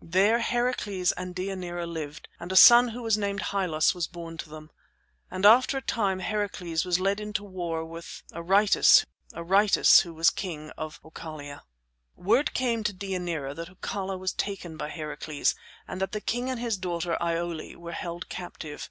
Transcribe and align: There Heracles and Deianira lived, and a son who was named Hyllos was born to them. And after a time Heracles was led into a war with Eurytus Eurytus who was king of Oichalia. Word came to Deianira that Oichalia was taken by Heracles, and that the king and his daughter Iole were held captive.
There 0.00 0.38
Heracles 0.38 1.12
and 1.12 1.34
Deianira 1.36 1.86
lived, 1.86 2.26
and 2.40 2.50
a 2.50 2.56
son 2.56 2.88
who 2.88 3.02
was 3.02 3.18
named 3.18 3.40
Hyllos 3.52 3.94
was 3.94 4.06
born 4.06 4.38
to 4.38 4.48
them. 4.48 4.70
And 5.30 5.44
after 5.44 5.76
a 5.76 5.82
time 5.82 6.20
Heracles 6.20 6.86
was 6.86 6.98
led 7.00 7.20
into 7.20 7.44
a 7.44 7.50
war 7.50 7.84
with 7.84 8.22
Eurytus 8.32 9.04
Eurytus 9.36 10.00
who 10.00 10.14
was 10.14 10.30
king 10.30 10.70
of 10.78 11.02
Oichalia. 11.02 11.60
Word 12.16 12.54
came 12.54 12.82
to 12.82 12.94
Deianira 12.94 13.54
that 13.56 13.68
Oichalia 13.68 14.16
was 14.18 14.32
taken 14.32 14.78
by 14.78 14.88
Heracles, 14.88 15.54
and 15.86 16.00
that 16.00 16.12
the 16.12 16.22
king 16.22 16.48
and 16.48 16.58
his 16.60 16.78
daughter 16.78 17.18
Iole 17.22 17.76
were 17.76 17.92
held 17.92 18.30
captive. 18.30 18.88